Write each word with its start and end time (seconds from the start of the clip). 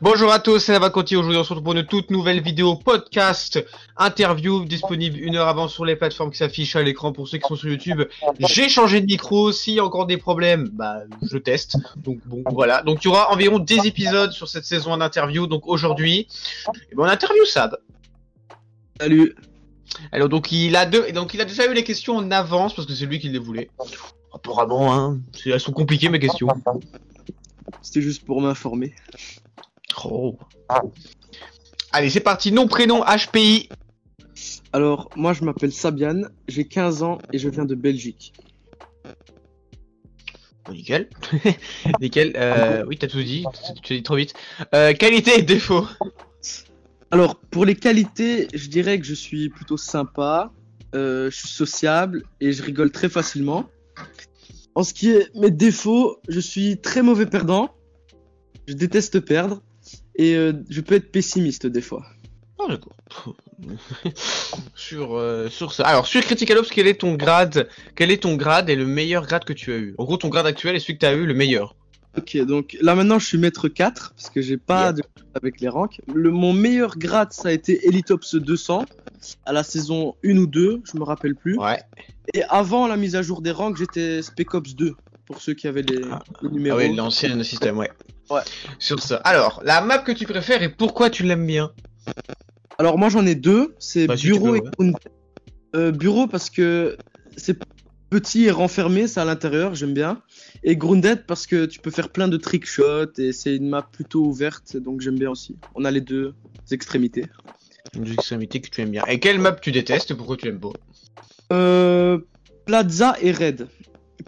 Bonjour 0.00 0.30
à 0.30 0.38
tous, 0.38 0.60
c'est 0.60 0.70
Navaconti. 0.70 1.16
Aujourd'hui, 1.16 1.40
on 1.40 1.42
se 1.42 1.48
retrouve 1.48 1.64
pour 1.64 1.72
une 1.72 1.84
toute 1.84 2.12
nouvelle 2.12 2.40
vidéo 2.40 2.76
podcast 2.76 3.58
interview 3.96 4.64
disponible 4.64 5.18
une 5.18 5.34
heure 5.34 5.48
avant 5.48 5.66
sur 5.66 5.84
les 5.84 5.96
plateformes 5.96 6.30
qui 6.30 6.38
s'affichent 6.38 6.76
à 6.76 6.84
l'écran 6.84 7.12
pour 7.12 7.26
ceux 7.26 7.38
qui 7.38 7.48
sont 7.48 7.56
sur 7.56 7.68
YouTube. 7.68 8.02
J'ai 8.38 8.68
changé 8.68 9.00
de 9.00 9.06
micro. 9.06 9.50
S'il 9.50 9.74
y 9.74 9.80
a 9.80 9.84
encore 9.84 10.06
des 10.06 10.16
problèmes, 10.16 10.68
bah, 10.72 11.00
je 11.28 11.36
teste. 11.36 11.78
Donc, 11.96 12.20
bon, 12.26 12.44
voilà. 12.52 12.82
Donc, 12.82 13.04
il 13.04 13.08
y 13.08 13.10
aura 13.10 13.32
environ 13.32 13.58
10 13.58 13.86
épisodes 13.86 14.30
sur 14.30 14.46
cette 14.46 14.64
saison 14.64 14.96
d'interview. 14.96 15.48
Donc, 15.48 15.66
aujourd'hui, 15.66 16.28
eh 16.92 16.94
ben, 16.94 17.02
on 17.02 17.06
interview 17.06 17.44
Sab. 17.44 17.76
Salut. 19.00 19.34
Alors, 20.12 20.28
donc, 20.28 20.52
il 20.52 20.76
a 20.76 20.86
deux, 20.86 21.10
donc, 21.10 21.34
il 21.34 21.40
a 21.40 21.44
déjà 21.44 21.66
eu 21.66 21.74
les 21.74 21.82
questions 21.82 22.14
en 22.14 22.30
avance 22.30 22.72
parce 22.72 22.86
que 22.86 22.94
c'est 22.94 23.06
lui 23.06 23.18
qui 23.18 23.30
les 23.30 23.40
voulait. 23.40 23.68
Apparemment, 24.32 24.94
hein. 24.94 25.18
Elles 25.44 25.58
sont 25.58 25.72
compliquées, 25.72 26.08
mes 26.08 26.20
questions. 26.20 26.46
C'était 27.82 28.00
juste 28.00 28.24
pour 28.24 28.40
m'informer. 28.40 28.94
Oh. 30.04 30.38
Allez, 31.92 32.10
c'est 32.10 32.20
parti. 32.20 32.52
Nom, 32.52 32.68
prénom, 32.68 33.02
HPI. 33.04 33.68
Alors, 34.72 35.08
moi, 35.16 35.32
je 35.32 35.44
m'appelle 35.44 35.72
Sabian, 35.72 36.22
j'ai 36.46 36.66
15 36.66 37.02
ans 37.02 37.18
et 37.32 37.38
je 37.38 37.48
viens 37.48 37.64
de 37.64 37.74
Belgique. 37.74 38.32
Bon, 40.66 40.74
nickel. 40.74 41.08
nickel. 42.00 42.32
Euh, 42.36 42.84
oui, 42.86 42.98
t'as 42.98 43.06
tout 43.06 43.22
dit. 43.22 43.44
Tu 43.82 43.94
as 43.94 43.96
dit 43.96 44.02
trop 44.02 44.16
vite. 44.16 44.34
Euh, 44.74 44.92
qualité 44.92 45.38
et 45.38 45.42
défaut. 45.42 45.86
Alors, 47.10 47.36
pour 47.36 47.64
les 47.64 47.74
qualités, 47.74 48.48
je 48.52 48.68
dirais 48.68 48.98
que 48.98 49.06
je 49.06 49.14
suis 49.14 49.48
plutôt 49.48 49.78
sympa, 49.78 50.52
euh, 50.94 51.30
je 51.30 51.36
suis 51.36 51.48
sociable 51.48 52.24
et 52.40 52.52
je 52.52 52.62
rigole 52.62 52.90
très 52.90 53.08
facilement. 53.08 53.64
En 54.74 54.82
ce 54.82 54.92
qui 54.92 55.10
est 55.10 55.34
mes 55.34 55.50
défauts, 55.50 56.18
je 56.28 56.38
suis 56.38 56.78
très 56.78 57.00
mauvais 57.00 57.24
perdant, 57.24 57.74
je 58.66 58.74
déteste 58.74 59.20
perdre 59.20 59.62
et 60.18 60.34
euh, 60.34 60.52
je 60.68 60.80
peux 60.80 60.96
être 60.96 61.10
pessimiste 61.10 61.66
des 61.66 61.80
fois. 61.80 62.04
Ah, 62.60 62.64
d'accord. 62.68 62.92
sur, 64.74 65.14
euh, 65.16 65.48
sur 65.48 65.72
ça. 65.72 65.84
Alors, 65.84 66.06
sur 66.06 66.20
Critical 66.22 66.58
Ops, 66.58 66.70
quel 66.70 66.86
est 66.86 67.00
ton 67.00 67.14
grade 67.14 67.68
Quel 67.94 68.10
est 68.10 68.22
ton 68.22 68.36
grade 68.36 68.68
et 68.68 68.76
le 68.76 68.86
meilleur 68.86 69.26
grade 69.26 69.44
que 69.44 69.52
tu 69.52 69.72
as 69.72 69.76
eu? 69.76 69.94
En 69.98 70.04
gros, 70.04 70.16
ton 70.16 70.28
grade 70.28 70.46
actuel 70.46 70.76
est 70.76 70.80
celui 70.80 70.94
que 70.94 71.00
tu 71.00 71.06
as 71.06 71.14
eu 71.14 71.24
le 71.26 71.34
meilleur. 71.34 71.74
Ok, 72.16 72.36
donc 72.46 72.76
là 72.80 72.96
maintenant 72.96 73.18
je 73.20 73.26
suis 73.26 73.38
maître 73.38 73.68
4 73.68 74.14
parce 74.16 74.30
que 74.30 74.40
j'ai 74.40 74.56
pas 74.56 74.86
Yeah. 74.86 74.92
de 74.92 75.02
avec 75.34 75.60
les 75.60 75.68
ranks. 75.68 76.00
Le, 76.12 76.30
mon 76.30 76.52
meilleur 76.52 76.96
grade 76.98 77.32
ça 77.32 77.48
a 77.48 77.52
été 77.52 77.86
Elitops 77.86 78.34
200 78.34 78.86
à 79.44 79.52
la 79.52 79.62
saison 79.62 80.16
1 80.24 80.36
ou 80.38 80.46
2, 80.46 80.80
je 80.90 80.98
me 80.98 81.04
rappelle 81.04 81.36
plus. 81.36 81.58
Ouais. 81.58 81.78
Et 82.34 82.42
avant 82.48 82.88
la 82.88 82.96
mise 82.96 83.14
à 83.14 83.22
jour 83.22 83.40
des 83.40 83.52
ranks, 83.52 83.76
j'étais 83.76 84.22
Spec 84.22 84.52
Ops 84.54 84.74
2 84.74 84.96
pour 85.28 85.40
ceux 85.42 85.52
qui 85.54 85.68
avaient 85.68 85.82
les, 85.82 86.00
Ah. 86.10 86.22
les 86.42 86.48
Ah 86.48 86.52
numéros. 86.52 86.78
oui, 86.78 86.96
l'ancien 86.96 87.40
système, 87.44 87.76
ouais. 87.78 87.90
Ouais. 88.30 88.40
Sur 88.78 89.00
ça. 89.02 89.16
Alors, 89.24 89.60
la 89.64 89.80
map 89.80 89.98
que 89.98 90.12
tu 90.12 90.26
préfères 90.26 90.62
et 90.62 90.68
pourquoi 90.70 91.08
tu 91.10 91.22
l'aimes 91.22 91.46
bien 91.46 91.70
Alors 92.78 92.98
moi 92.98 93.08
j'en 93.10 93.24
ai 93.24 93.34
deux, 93.34 93.74
c'est 93.78 94.06
tu 94.16 94.28
bureau 94.28 94.52
peux, 94.52 94.56
et 94.58 94.62
ouais. 94.84 94.92
Euh, 95.76 95.92
bureau 95.92 96.26
parce 96.26 96.50
que 96.50 96.96
c'est 97.38 97.58
petit 98.10 98.44
et 98.44 98.50
renfermé, 98.50 99.06
c'est 99.06 99.20
à 99.20 99.24
l'intérieur, 99.24 99.74
j'aime 99.74 99.94
bien. 99.94 100.20
Et 100.62 100.76
Grounded 100.76 101.24
parce 101.26 101.46
que 101.46 101.64
tu 101.66 101.78
peux 101.80 101.90
faire 101.90 102.08
plein 102.10 102.28
de 102.28 102.36
trick 102.36 102.66
shots 102.66 103.12
et 103.18 103.32
c'est 103.32 103.54
une 103.56 103.68
map 103.70 103.82
plutôt 103.82 104.24
ouverte, 104.24 104.76
donc 104.76 105.00
j'aime 105.00 105.18
bien 105.18 105.30
aussi. 105.30 105.56
On 105.74 105.84
a 105.86 105.90
les 105.90 106.00
deux 106.02 106.34
extrémités. 106.70 107.24
Une 107.94 108.10
extrémité 108.12 108.60
que 108.60 108.68
tu 108.68 108.80
aimes 108.82 108.90
bien. 108.90 109.04
Et 109.08 109.20
quelle 109.20 109.38
map 109.38 109.52
tu 109.52 109.72
détestes 109.72 110.10
et 110.10 110.14
pourquoi 110.14 110.36
tu 110.36 110.44
l'aimes 110.46 110.60
pas 110.60 110.72
Euh, 111.52 112.18
Plaza 112.66 113.16
et 113.22 113.32
Red. 113.32 113.68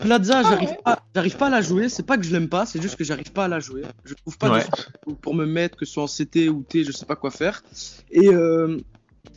Plaza, 0.03 0.39
Ah 0.39 0.43
j'arrive 0.43 0.69
ouais. 0.70 0.79
pas, 0.84 0.98
j'arrive 1.15 1.37
pas 1.37 1.47
à 1.47 1.51
la 1.51 1.61
jouer. 1.62 1.89
C'est 1.89 2.03
pas 2.05 2.17
que 2.17 2.23
je 2.25 2.33
l'aime 2.33 2.48
pas, 2.48 2.67
c'est 2.67 2.81
juste 2.81 2.97
que 2.97 3.05
j'arrive 3.05 3.33
pas 3.33 3.45
à 3.45 3.48
la 3.48 3.61
jouer. 3.61 3.83
Je 4.05 4.15
trouve 4.15 4.39
pas 4.39 4.51
Ouais. 4.51 4.65
de 5.07 5.15
pour 5.15 5.34
me 5.34 5.45
mettre, 5.47 5.77
que 5.77 5.84
ce 5.84 5.92
soit 5.92 6.03
en 6.03 6.07
CT 6.09 6.48
ou 6.48 6.62
T, 6.62 6.84
je 6.84 6.92
sais 6.92 7.07
pas 7.07 7.17
quoi 7.17 7.31
faire. 7.31 7.62
Et 8.11 8.29
euh, 8.29 8.79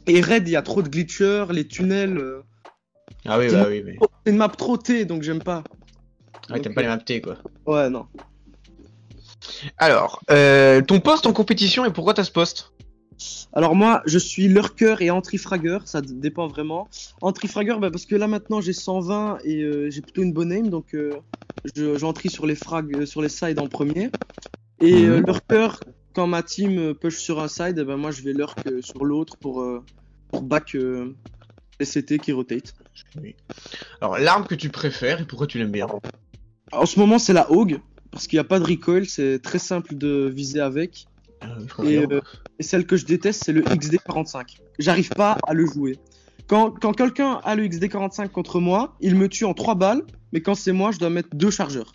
et 0.08 0.22
Red, 0.22 0.48
il 0.48 0.52
y 0.52 0.56
a 0.56 0.62
trop 0.62 0.82
de 0.82 0.90
glitchers, 0.90 1.46
les 1.52 1.68
tunnels. 1.68 2.18
euh, 2.18 2.42
Ah 3.26 3.40
oui, 3.40 3.50
bah 3.50 3.66
oui, 3.68 3.82
mais. 3.86 3.98
C'est 4.26 4.32
une 4.32 4.38
map 4.38 4.50
trop 4.50 4.78
T, 4.78 5.06
donc 5.06 5.24
j'aime 5.24 5.42
pas. 5.42 5.64
Ouais, 6.50 6.60
t'aimes 6.60 6.74
pas 6.74 6.82
les 6.82 6.88
maps 6.88 6.98
T, 6.98 7.22
quoi. 7.22 7.38
Ouais, 7.66 7.90
non. 7.90 8.06
Alors, 9.78 10.22
euh, 10.32 10.82
ton 10.82 11.00
poste 11.00 11.26
en 11.26 11.34
compétition 11.34 11.86
et 11.86 11.92
pourquoi 11.92 12.14
t'as 12.14 12.24
ce 12.24 12.32
poste? 12.32 12.73
Alors 13.56 13.76
moi, 13.76 14.02
je 14.06 14.18
suis 14.18 14.48
lurker 14.48 14.96
et 15.02 15.12
anti-fragger, 15.12 15.80
ça 15.86 16.02
dépend 16.02 16.48
vraiment. 16.48 16.90
Anti-fragger, 17.22 17.76
bah, 17.80 17.92
parce 17.92 18.06
que 18.06 18.16
là 18.16 18.28
maintenant 18.28 18.62
j'ai 18.62 18.74
120 18.74 19.38
et 19.44 19.62
euh, 19.62 19.90
j'ai 19.92 20.02
plutôt 20.02 20.24
une 20.24 20.34
bonne 20.34 20.52
aim, 20.52 20.70
donc 20.70 20.96
euh, 20.96 21.20
je- 21.76 22.30
sur 22.30 22.46
les 22.48 22.56
frags, 22.56 22.92
euh, 22.94 23.06
sur 23.06 23.22
les 23.22 23.30
sides 23.30 23.60
en 23.60 23.68
premier. 23.68 24.12
Et 24.80 25.06
euh, 25.06 25.20
Mhm. 25.20 25.26
lurker, 25.26 25.70
quand 26.14 26.28
ma 26.28 26.44
team 26.44 26.96
push 26.96 27.18
sur 27.20 27.40
un 27.42 27.48
side, 27.48 27.78
eh 27.80 27.86
ben, 27.86 27.98
moi 27.98 28.12
je 28.12 28.22
vais 28.24 28.34
lurk 28.34 28.68
sur 28.82 29.06
l'autre 29.06 29.38
pour, 29.38 29.64
pour 30.32 30.44
back 30.44 30.74
les 30.76 31.86
CT 31.86 32.20
qui 32.20 32.32
rotate. 32.32 32.74
Oui. 33.16 33.36
Alors, 34.02 34.20
l'arme 34.20 34.46
que 34.48 34.56
tu 34.56 34.70
préfères 34.70 35.22
et 35.22 35.26
pourquoi 35.26 35.48
tu 35.48 35.58
l'aimes 35.60 35.72
bien? 35.72 35.88
En 36.74 36.86
ce 36.86 37.00
moment 37.00 37.20
c'est 37.20 37.32
la 37.34 37.50
Hog, 37.52 37.80
parce 38.12 38.28
qu'il 38.28 38.36
n'y 38.38 38.42
a 38.42 38.44
pas 38.44 38.60
de 38.60 38.66
recoil, 38.66 39.06
c'est 39.06 39.40
très 39.40 39.60
simple 39.60 39.96
de 39.96 40.30
viser 40.34 40.60
avec. 40.60 41.08
Euh, 41.44 41.84
Et, 41.84 41.98
euh, 42.00 42.22
et 42.60 42.64
celle 42.64 42.86
que 42.86 42.98
je 42.98 43.06
déteste, 43.06 43.44
c'est 43.46 43.54
le 43.54 43.62
XD45. 43.62 44.58
J'arrive 44.80 45.10
pas 45.10 45.38
à 45.48 45.54
le 45.54 45.66
jouer. 45.66 46.00
Quand, 46.48 46.72
quand 46.72 46.94
quelqu'un 46.94 47.40
a 47.44 47.56
le 47.56 47.68
XD45 47.68 48.30
contre 48.30 48.60
moi, 48.60 48.96
il 49.00 49.16
me 49.16 49.30
tue 49.30 49.46
en 49.46 49.54
3 49.54 49.76
balles, 49.76 50.02
mais 50.32 50.42
quand 50.42 50.56
c'est 50.56 50.74
moi, 50.74 50.92
je 50.92 51.00
dois 51.00 51.10
mettre 51.10 51.30
deux 51.34 51.52
chargeurs. 51.52 51.94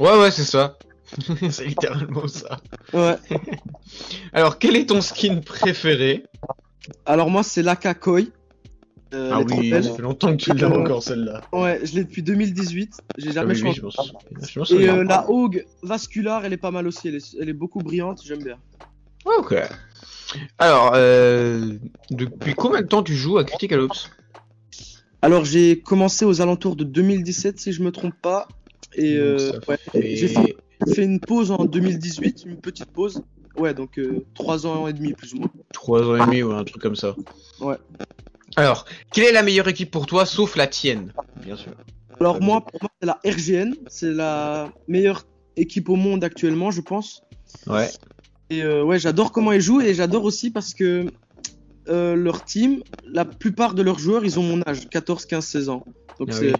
Ouais, 0.00 0.18
ouais, 0.18 0.30
c'est 0.30 0.44
ça. 0.44 0.78
c'est 1.50 1.66
littéralement 1.66 2.26
ça. 2.26 2.58
Ouais. 2.94 3.16
Alors, 4.32 4.58
quel 4.58 4.76
est 4.76 4.86
ton 4.86 5.00
skin 5.00 5.40
préféré? 5.44 6.24
Alors 7.06 7.30
moi, 7.30 7.42
c'est 7.42 7.62
l'AK 7.62 7.98
Koi. 8.00 8.22
Euh, 9.14 9.30
Ah 9.34 9.40
oui, 9.40 9.70
ça 9.70 9.82
fait 9.94 10.02
longtemps 10.02 10.36
que 10.36 10.42
tu 10.42 10.54
l'as 10.54 10.68
Euh, 10.70 10.80
encore 10.82 11.02
celle-là. 11.02 11.42
Ouais, 11.52 11.80
je 11.84 11.94
l'ai 11.94 12.04
depuis 12.04 12.22
2018. 12.22 12.96
J'ai 13.18 13.28
Ah 13.30 13.32
jamais 13.32 13.54
oui, 13.54 13.60
changé. 13.60 13.82
je 14.40 14.64
je 14.64 14.74
Et 14.74 14.88
euh, 14.88 15.04
la 15.04 15.28
Hog 15.30 15.66
Vascular, 15.82 16.44
elle 16.44 16.52
est 16.52 16.56
pas 16.58 16.70
mal 16.70 16.86
aussi. 16.86 17.08
Elle 17.08 17.16
est, 17.16 17.36
elle 17.40 17.48
est 17.48 17.54
beaucoup 17.54 17.80
brillante, 17.80 18.22
j'aime 18.24 18.42
bien. 18.42 18.56
Ouais, 19.26 19.34
ok. 19.38 19.54
Alors, 20.58 20.92
euh, 20.94 21.74
depuis 22.10 22.54
combien 22.54 22.80
de 22.80 22.86
temps 22.86 23.02
tu 23.02 23.14
joues 23.14 23.36
à 23.38 23.44
Critical 23.44 23.80
Ops? 23.80 24.10
Alors 25.20 25.44
j'ai 25.44 25.78
commencé 25.78 26.24
aux 26.24 26.40
alentours 26.40 26.74
de 26.74 26.84
2017, 26.84 27.60
si 27.60 27.72
je 27.72 27.82
me 27.82 27.92
trompe 27.92 28.14
pas. 28.20 28.48
Et 28.94 29.16
euh, 29.16 29.52
ouais, 29.68 29.76
fait- 29.92 30.16
j'ai 30.16 30.28
fait, 30.28 30.56
fait 30.94 31.04
une 31.04 31.20
pause 31.20 31.50
en 31.50 31.64
2018, 31.64 32.44
une 32.46 32.56
petite 32.56 32.88
pause. 32.88 33.22
Ouais, 33.56 33.74
donc 33.74 34.00
3 34.34 34.66
ans 34.66 34.88
et 34.88 34.92
demi 34.94 35.12
plus 35.12 35.34
ou 35.34 35.40
moins. 35.40 35.50
3 35.74 36.02
ans 36.08 36.16
et 36.16 36.20
demi 36.24 36.42
ou 36.42 36.52
un 36.52 36.64
truc 36.64 36.82
comme 36.82 36.96
ça. 36.96 37.14
Ouais. 37.60 37.76
Alors, 38.56 38.84
quelle 39.12 39.24
est 39.24 39.32
la 39.32 39.42
meilleure 39.42 39.68
équipe 39.68 39.90
pour 39.90 40.06
toi, 40.06 40.26
sauf 40.26 40.56
la 40.56 40.66
tienne 40.66 41.12
Bien 41.44 41.56
sûr. 41.56 41.72
Alors 42.20 42.40
moi, 42.40 42.60
pour 42.60 42.80
moi, 42.82 42.90
c'est 43.00 43.06
la 43.06 43.20
RGN, 43.24 43.74
c'est 43.88 44.12
la 44.12 44.70
meilleure 44.88 45.24
équipe 45.56 45.88
au 45.88 45.96
monde 45.96 46.22
actuellement, 46.22 46.70
je 46.70 46.80
pense. 46.80 47.22
Ouais. 47.66 47.88
Et 48.50 48.62
euh, 48.62 48.84
ouais, 48.84 48.98
j'adore 48.98 49.32
comment 49.32 49.52
ils 49.52 49.60
jouent 49.60 49.80
et 49.80 49.94
j'adore 49.94 50.24
aussi 50.24 50.50
parce 50.50 50.74
que 50.74 51.06
euh, 51.88 52.14
leur 52.14 52.44
team, 52.44 52.82
la 53.06 53.24
plupart 53.24 53.74
de 53.74 53.82
leurs 53.82 53.98
joueurs, 53.98 54.24
ils 54.24 54.38
ont 54.38 54.42
mon 54.42 54.60
âge, 54.66 54.88
14, 54.88 55.26
15, 55.26 55.44
16 55.44 55.68
ans. 55.70 55.84
Donc 56.18 56.28
Ah 56.30 56.34
c'est 56.34 56.52
oui. 56.52 56.56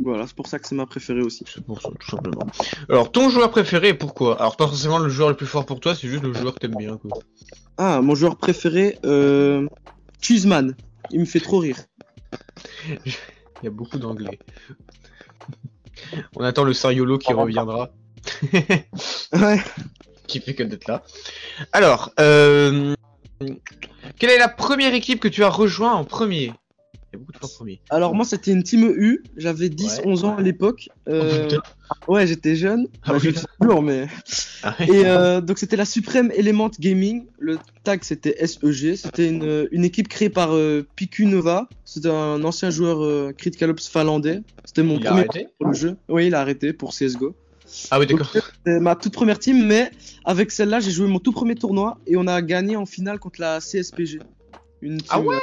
voilà, 0.00 0.26
c'est 0.26 0.36
pour 0.36 0.46
ça 0.46 0.58
que 0.58 0.66
c'est 0.66 0.74
ma 0.74 0.84
préférée 0.84 1.22
aussi. 1.22 1.44
C'est 1.52 1.64
pour 1.64 1.80
ça, 1.80 1.88
tout 1.98 2.10
simplement. 2.10 2.42
Alors, 2.88 3.10
ton 3.12 3.30
joueur 3.30 3.50
préféré, 3.50 3.94
pourquoi? 3.94 4.38
Alors, 4.40 4.56
pas 4.56 4.66
forcément 4.66 4.98
le 4.98 5.08
joueur 5.08 5.28
le 5.30 5.36
plus 5.36 5.46
fort 5.46 5.64
pour 5.64 5.80
toi, 5.80 5.94
c'est 5.94 6.08
juste 6.08 6.24
le 6.24 6.34
joueur 6.34 6.54
que 6.54 6.58
t'aimes 6.58 6.76
bien, 6.76 6.98
quoi. 6.98 7.18
Ah, 7.78 8.02
mon 8.02 8.14
joueur 8.14 8.36
préféré, 8.36 8.98
euh, 9.06 9.66
Cheeseman. 10.20 10.74
Il 11.10 11.20
me 11.20 11.24
fait 11.24 11.40
trop 11.40 11.58
rire. 11.58 11.78
Il 13.06 13.64
y 13.64 13.66
a 13.66 13.70
beaucoup 13.70 13.98
d'anglais. 13.98 14.38
On 16.36 16.44
attend 16.44 16.64
le 16.64 16.72
Sariolo 16.72 17.18
qui 17.18 17.32
reviendra. 17.32 17.90
Ouais. 19.32 19.60
qui 20.28 20.40
fait 20.40 20.54
que 20.54 20.62
d'être 20.62 20.86
là. 20.86 21.02
Alors, 21.72 22.12
euh, 22.20 22.94
quelle 24.18 24.30
est 24.30 24.38
la 24.38 24.48
première 24.48 24.94
équipe 24.94 25.20
que 25.20 25.28
tu 25.28 25.42
as 25.42 25.48
rejoint 25.48 25.92
en 25.92 26.04
premier? 26.04 26.52
Il 27.12 27.16
y 27.16 27.16
a 27.16 27.18
beaucoup 27.20 27.32
de 27.32 27.38
fois 27.38 27.48
premier. 27.54 27.80
Alors 27.90 28.14
moi, 28.14 28.24
c'était 28.24 28.52
une 28.52 28.62
team 28.62 28.84
EU. 28.84 29.22
J'avais 29.36 29.68
10, 29.68 29.98
Ouais. 29.98 30.06
11 30.06 30.24
ans 30.24 30.36
à 30.36 30.42
l'époque. 30.42 30.88
Euh, 31.08 31.48
Oh, 32.08 32.14
ouais, 32.14 32.26
j'étais 32.26 32.56
jeune. 32.56 32.86
Ah 33.02 33.12
Bah, 33.12 33.18
oui. 33.22 33.34
toujours, 33.60 33.82
mais 33.82 34.06
Ah 34.62 34.74
ouais. 34.80 34.86
Et 34.88 35.04
euh, 35.04 35.42
donc 35.42 35.58
c'était 35.58 35.76
la 35.76 35.84
Supreme 35.84 36.30
Element 36.34 36.70
Gaming, 36.80 37.26
le 37.38 37.58
tag 37.84 38.02
c'était 38.02 38.34
SEG, 38.46 38.96
c'était 38.96 39.28
une, 39.28 39.68
une 39.72 39.84
équipe 39.84 40.08
créée 40.08 40.30
par 40.30 40.54
euh, 40.54 40.86
Piku 40.96 41.26
Nova, 41.26 41.68
c'était 41.84 42.08
un 42.08 42.42
ancien 42.44 42.70
joueur 42.70 43.04
euh, 43.04 43.32
Critical 43.36 43.68
Ops 43.70 43.88
finlandais, 43.88 44.40
c'était 44.64 44.82
mon 44.82 44.96
Il 44.98 45.06
a 45.06 45.10
premier 45.10 45.20
arrêté 45.28 45.48
pour 45.58 45.68
le 45.68 45.74
jeu. 45.74 45.96
Oui, 46.08 46.28
il 46.28 46.34
a 46.34 46.40
arrêté 46.40 46.72
pour 46.72 46.92
CSGO. 46.94 47.34
Ah 47.90 47.98
oui, 47.98 48.06
d'accord. 48.06 48.30
C'était 48.32 48.80
ma 48.80 48.96
toute 48.96 49.12
première 49.12 49.38
team, 49.38 49.66
mais 49.66 49.90
avec 50.24 50.50
celle-là 50.50 50.80
j'ai 50.80 50.90
joué 50.92 51.08
mon 51.08 51.18
tout 51.18 51.32
premier 51.32 51.56
tournoi 51.56 51.98
et 52.06 52.16
on 52.16 52.26
a 52.26 52.40
gagné 52.40 52.74
en 52.76 52.86
finale 52.86 53.18
contre 53.18 53.38
la 53.42 53.60
CSPG. 53.60 54.20
Une 54.80 54.96
team, 54.96 55.06
Ah 55.10 55.20
ouais 55.20 55.36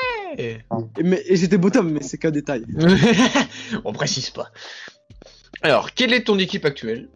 mais- 1.03 1.23
et 1.25 1.35
j'étais 1.35 1.57
bottom, 1.57 1.91
mais 1.91 2.01
c'est 2.01 2.17
qu'un 2.17 2.31
détail. 2.31 2.65
On 3.85 3.93
précise 3.93 4.29
pas. 4.29 4.51
Alors, 5.61 5.93
quelle 5.93 6.13
est 6.13 6.23
ton 6.25 6.37
équipe 6.39 6.65
actuelle? 6.65 7.09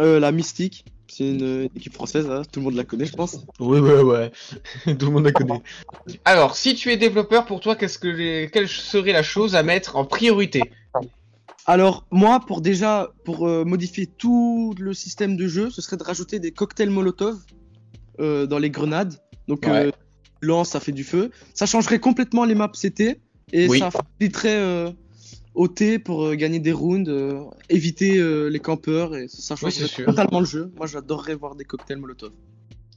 Euh, 0.00 0.20
la 0.20 0.30
Mystique, 0.32 0.84
C'est 1.08 1.28
une, 1.28 1.62
une 1.62 1.70
équipe 1.76 1.94
française, 1.94 2.28
hein, 2.30 2.42
tout 2.52 2.60
le 2.60 2.64
monde 2.64 2.74
la 2.74 2.84
connaît, 2.84 3.06
je 3.06 3.14
pense. 3.14 3.38
Ouais, 3.58 3.80
ouais, 3.80 4.02
ouais. 4.02 4.30
Tout 4.98 5.06
le 5.06 5.12
monde 5.12 5.24
la 5.24 5.32
connaît. 5.32 5.62
Alors, 6.24 6.56
si 6.56 6.74
tu 6.74 6.90
es 6.92 6.96
développeur, 6.96 7.46
pour 7.46 7.60
toi, 7.60 7.76
qu'est-ce 7.76 7.98
que 7.98 8.08
les... 8.08 8.50
quelle 8.52 8.68
serait 8.68 9.12
la 9.12 9.22
chose 9.22 9.54
à 9.56 9.62
mettre 9.62 9.96
en 9.96 10.04
priorité? 10.04 10.60
Alors, 11.64 12.06
moi, 12.10 12.40
pour 12.40 12.60
déjà, 12.60 13.12
pour 13.24 13.48
euh, 13.48 13.64
modifier 13.64 14.06
tout 14.06 14.74
le 14.78 14.92
système 14.94 15.36
de 15.36 15.48
jeu, 15.48 15.70
ce 15.70 15.80
serait 15.80 15.96
de 15.96 16.02
rajouter 16.04 16.38
des 16.38 16.52
cocktails 16.52 16.90
Molotov 16.90 17.38
euh, 18.20 18.46
dans 18.46 18.58
les 18.58 18.70
grenades. 18.70 19.14
Donc, 19.48 19.64
Ouais. 19.66 19.92
Lance, 20.40 20.70
ça 20.70 20.80
fait 20.80 20.92
du 20.92 21.04
feu. 21.04 21.30
Ça 21.54 21.66
changerait 21.66 21.98
complètement 21.98 22.44
les 22.44 22.54
maps 22.54 22.70
CT 22.72 23.18
et 23.52 23.68
Oui. 23.68 23.78
ça 23.78 23.90
faciliterait 23.90 24.56
euh, 24.56 24.90
OT 25.54 25.98
pour 26.04 26.24
euh, 26.26 26.34
gagner 26.34 26.58
des 26.58 26.72
rounds, 26.72 27.08
euh, 27.08 27.40
éviter 27.70 28.18
euh, 28.18 28.48
les 28.48 28.60
campeurs 28.60 29.16
et 29.16 29.26
ça 29.28 29.54
Oui, 29.62 29.70
changerait 29.72 30.04
totalement 30.04 30.40
le 30.40 30.46
jeu. 30.46 30.70
Moi, 30.76 30.86
j'adorerais 30.86 31.34
voir 31.34 31.54
des 31.54 31.64
cocktails 31.64 31.98
Molotov. 31.98 32.32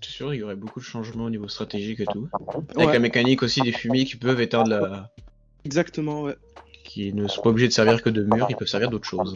C'est 0.01 0.11
sûr, 0.11 0.33
il 0.33 0.39
y 0.39 0.43
aurait 0.43 0.55
beaucoup 0.55 0.79
de 0.79 0.85
changements 0.85 1.25
au 1.25 1.29
niveau 1.29 1.47
stratégique 1.49 1.99
et 1.99 2.05
tout. 2.05 2.29
Avec 2.75 2.77
Ouais, 2.87 2.93
la 2.93 2.99
mécanique 2.99 3.43
aussi 3.43 3.61
des 3.61 3.71
fumiers 3.73 4.05
qui 4.05 4.15
peuvent 4.15 4.39
éteindre 4.41 4.69
la. 4.69 5.11
exactement, 5.65 6.23
ouais. 6.23 6.35
qui 6.85 7.13
ne 7.13 7.27
sont 7.27 7.41
pas 7.41 7.49
obligés 7.49 7.67
de 7.67 7.73
servir 7.73 8.01
que 8.01 8.09
de 8.09 8.23
murs, 8.23 8.47
ils 8.49 8.55
peuvent 8.55 8.67
servir 8.67 8.89
d'autres 8.89 9.07
choses. 9.07 9.35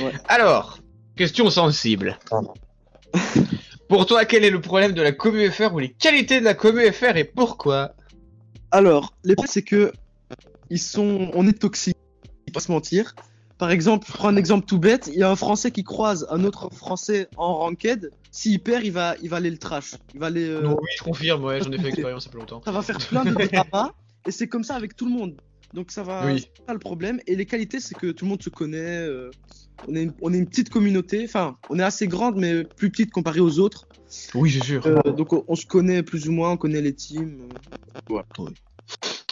Ouais. 0.00 0.12
Alors, 0.28 0.78
question 1.16 1.50
sensible. 1.50 2.16
Pour 3.88 4.06
toi, 4.06 4.24
quel 4.24 4.44
est 4.44 4.50
le 4.50 4.60
problème 4.60 4.92
de 4.92 5.02
la 5.02 5.12
commu 5.12 5.50
FR 5.50 5.72
ou 5.74 5.78
les 5.78 5.90
qualités 5.90 6.40
de 6.40 6.44
la 6.44 6.54
commu 6.54 6.90
FR 6.92 7.16
et 7.16 7.24
pourquoi? 7.24 7.94
Alors, 8.70 9.14
les 9.24 9.34
problèmes, 9.34 9.50
c'est 9.52 9.62
que 9.62 9.92
ils 10.70 10.78
sont, 10.78 11.30
on 11.32 11.46
est 11.46 11.58
toxiques, 11.58 11.96
faut 12.48 12.52
pas 12.52 12.60
se 12.60 12.70
mentir. 12.70 13.14
Par 13.56 13.70
exemple, 13.70 14.06
je 14.06 14.12
prends 14.12 14.28
un 14.28 14.36
exemple 14.36 14.66
tout 14.66 14.78
bête. 14.78 15.08
Il 15.12 15.18
y 15.18 15.22
a 15.22 15.30
un 15.30 15.36
Français 15.36 15.70
qui 15.72 15.82
croise 15.82 16.26
un 16.30 16.44
autre 16.44 16.68
Français 16.72 17.28
en 17.36 17.54
ranked. 17.56 18.10
S'il 18.30 18.60
perd, 18.60 18.84
il 18.84 18.92
va, 18.92 19.16
il 19.22 19.30
va 19.30 19.38
aller 19.38 19.50
le 19.50 19.58
trash. 19.58 19.94
Il 20.14 20.20
va 20.20 20.26
aller. 20.26 20.48
euh, 20.48 20.60
Non, 20.62 20.76
oui, 20.80 20.88
je 20.96 21.02
confirme, 21.02 21.42
ouais, 21.44 21.60
j'en 21.62 21.72
ai 21.72 21.78
fait 21.78 21.88
expérience 21.88 22.24
il 22.24 22.28
y 22.28 22.30
a 22.30 22.32
pas 22.34 22.38
longtemps. 22.38 22.62
Ça 22.64 22.70
va 22.70 22.82
faire 22.82 22.98
plein 22.98 23.24
de 23.24 23.30
dramas. 23.52 23.92
et 24.26 24.30
c'est 24.30 24.46
comme 24.48 24.62
ça 24.64 24.74
avec 24.76 24.94
tout 24.94 25.06
le 25.06 25.10
monde. 25.12 25.40
Donc 25.74 25.90
ça 25.90 26.02
va. 26.02 26.26
Oui. 26.26 26.48
C'est 26.56 26.64
pas 26.66 26.72
le 26.72 26.78
problème. 26.78 27.20
Et 27.26 27.36
les 27.36 27.46
qualités, 27.46 27.80
c'est 27.80 27.94
que 27.94 28.08
tout 28.08 28.24
le 28.24 28.30
monde 28.30 28.42
se 28.42 28.50
connaît. 28.50 29.06
euh, 29.06 29.30
on, 29.86 29.94
est 29.94 30.02
une, 30.02 30.12
on 30.22 30.32
est 30.32 30.38
une 30.38 30.46
petite 30.46 30.70
communauté. 30.70 31.24
Enfin, 31.24 31.56
on 31.68 31.78
est 31.78 31.82
assez 31.82 32.08
grande, 32.08 32.36
mais 32.36 32.64
plus 32.64 32.90
petite 32.90 33.10
comparée 33.10 33.40
aux 33.40 33.58
autres. 33.58 33.86
Oui, 34.34 34.50
c'est 34.50 34.64
sûr. 34.64 34.86
Euh, 34.86 35.02
donc 35.12 35.32
on, 35.32 35.44
on 35.46 35.54
se 35.54 35.66
connaît 35.66 36.02
plus 36.02 36.28
ou 36.28 36.32
moins. 36.32 36.52
On 36.52 36.56
connaît 36.56 36.80
les 36.80 36.94
teams. 36.94 37.48
euh. 38.10 38.50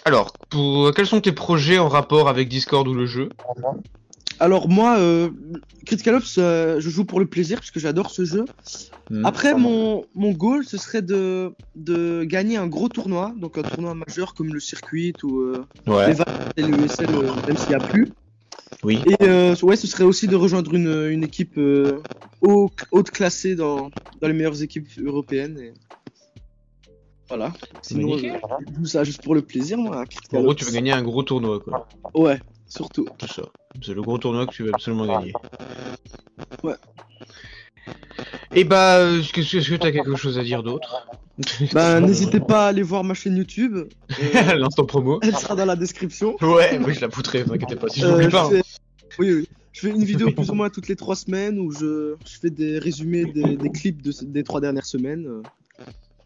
Alors, 0.04 0.32
pour... 0.50 0.92
quels 0.94 1.06
sont 1.06 1.20
tes 1.20 1.32
projets 1.32 1.78
en 1.78 1.88
rapport 1.88 2.28
avec 2.28 2.48
Discord 2.48 2.86
ou 2.86 2.94
le 2.94 3.06
jeu? 3.06 3.30
Alors 4.38 4.68
moi, 4.68 4.98
euh, 4.98 5.30
Critical 5.86 6.16
Ops, 6.16 6.36
euh, 6.38 6.78
je 6.80 6.90
joue 6.90 7.04
pour 7.04 7.20
le 7.20 7.26
plaisir 7.26 7.58
parce 7.58 7.70
que 7.70 7.80
j'adore 7.80 8.10
ce 8.10 8.24
jeu. 8.24 8.44
Hmm. 9.10 9.24
Après, 9.24 9.54
mon, 9.54 10.04
mon 10.14 10.32
goal, 10.32 10.64
ce 10.64 10.76
serait 10.76 11.02
de, 11.02 11.52
de 11.74 12.24
gagner 12.24 12.56
un 12.56 12.66
gros 12.66 12.88
tournoi, 12.88 13.32
donc 13.38 13.56
un 13.56 13.62
tournoi 13.62 13.94
majeur 13.94 14.34
comme 14.34 14.52
le 14.52 14.60
circuit 14.60 15.14
ou 15.22 15.40
euh, 15.40 15.64
Ouais, 15.86 16.12
les 16.12 16.20
euh, 16.20 16.64
même 17.46 17.56
s'il 17.56 17.68
n'y 17.68 17.74
a 17.74 17.78
plus. 17.78 18.08
oui. 18.84 19.00
Et 19.06 19.16
euh, 19.22 19.54
ouais, 19.62 19.76
ce 19.76 19.86
serait 19.86 20.04
aussi 20.04 20.26
de 20.26 20.36
rejoindre 20.36 20.74
une, 20.74 21.08
une 21.10 21.24
équipe 21.24 21.58
haut, 22.42 22.70
haute 22.90 23.10
classée 23.10 23.54
dans, 23.54 23.90
dans 24.20 24.28
les 24.28 24.34
meilleures 24.34 24.62
équipes 24.62 24.88
européennes. 25.02 25.58
Et... 25.58 25.72
Voilà. 27.28 27.52
Sinon, 27.82 28.18
je 28.18 28.28
joue 28.76 28.86
ça 28.86 29.02
juste 29.02 29.22
pour 29.22 29.34
le 29.34 29.42
plaisir, 29.42 29.78
moi. 29.78 30.04
En 30.32 30.42
gros, 30.42 30.54
tu 30.54 30.64
veux 30.64 30.72
gagner 30.72 30.92
un 30.92 31.02
gros 31.02 31.22
tournoi, 31.22 31.60
quoi. 31.60 31.88
Ouais, 32.14 32.38
surtout. 32.68 33.06
Tout 33.18 33.26
ça. 33.28 33.42
C'est 33.82 33.94
le 33.94 34.02
gros 34.02 34.18
tournoi 34.18 34.46
que 34.46 34.52
tu 34.52 34.62
veux 34.64 34.70
absolument 34.74 35.06
gagner. 35.06 35.32
Ouais. 36.62 36.74
Et 38.54 38.64
bah, 38.64 38.96
euh, 38.98 39.20
est-ce 39.20 39.32
que 39.32 39.40
que 39.70 39.76
t'as 39.76 39.92
quelque 39.92 40.16
chose 40.16 40.38
à 40.38 40.42
dire 40.44 40.62
d'autre 40.62 41.06
Bah, 41.72 42.00
n'hésitez 42.00 42.40
pas 42.40 42.66
à 42.66 42.68
aller 42.68 42.82
voir 42.82 43.04
ma 43.04 43.14
chaîne 43.14 43.36
YouTube. 43.36 43.76
Euh, 44.34 44.54
L'instant 44.56 44.84
promo. 44.86 45.18
elle 45.22 45.36
sera 45.36 45.54
dans 45.54 45.64
la 45.64 45.76
description. 45.76 46.36
Ouais, 46.40 46.78
oui, 46.84 46.94
je 46.94 47.00
la 47.00 47.08
poutrerai, 47.08 47.44
t'inquiète 47.44 47.78
pas, 47.78 47.88
si 47.88 48.00
je 48.00 48.06
Euh, 48.06 48.12
l'oublie 48.12 48.28
pas. 48.28 48.44
hein. 48.46 48.50
fais- 48.50 48.62
Oui, 49.19 49.32
oui. 49.34 49.48
Je 49.72 49.80
fais 49.80 49.90
une 49.90 50.04
vidéo 50.04 50.30
plus 50.30 50.50
ou 50.50 50.54
moins 50.54 50.70
toutes 50.70 50.88
les 50.88 50.96
trois 50.96 51.16
semaines 51.16 51.58
où 51.60 51.70
je, 51.70 52.14
je 52.24 52.38
fais 52.40 52.48
des 52.48 52.78
résumés 52.78 53.26
des, 53.26 53.56
des 53.58 53.70
clips 53.70 54.00
de, 54.00 54.10
des 54.24 54.42
trois 54.42 54.60
dernières 54.62 54.86
semaines, 54.86 55.26
euh, 55.26 55.42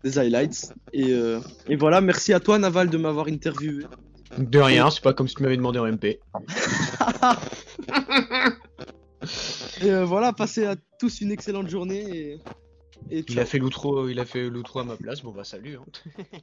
des 0.04 0.18
highlights. 0.20 0.72
Et, 0.92 1.12
euh, 1.12 1.40
et 1.68 1.74
voilà, 1.74 2.00
merci 2.00 2.32
à 2.32 2.38
toi 2.38 2.58
Naval 2.60 2.88
de 2.90 2.96
m'avoir 2.96 3.26
interviewé. 3.26 3.84
De 4.38 4.58
rien, 4.58 4.90
c'est 4.90 5.02
pas 5.02 5.12
comme 5.12 5.28
si 5.28 5.34
tu 5.34 5.42
m'avais 5.42 5.56
demandé 5.56 5.78
en 5.78 5.86
MP. 5.86 6.20
Et 9.82 9.90
euh, 9.90 10.04
voilà, 10.04 10.32
passez 10.32 10.64
à 10.66 10.76
tous 10.98 11.20
une 11.20 11.30
excellente 11.30 11.68
journée 11.68 12.00
et, 12.00 12.40
et 13.10 13.24
Il 13.28 13.40
a 13.40 13.44
fait 13.44 13.58
l'outro, 13.58 14.08
il 14.08 14.20
a 14.20 14.24
fait 14.24 14.48
l'outro 14.48 14.80
à 14.80 14.84
ma 14.84 14.96
place, 14.96 15.22
bon 15.22 15.32
bah 15.32 15.44
salut. 15.44 15.76
Hein. 15.76 15.84